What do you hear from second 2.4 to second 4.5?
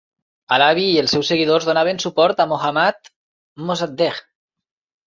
a Mohammad Mosaddegh.